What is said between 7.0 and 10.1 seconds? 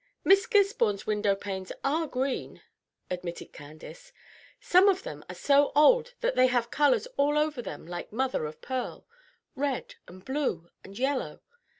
all over them like mother of pearl, red